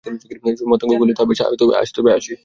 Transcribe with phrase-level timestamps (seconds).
[0.71, 1.39] মাতঙ্গ কহিল, তা বেশ,
[1.81, 2.33] আজ তবে আসি।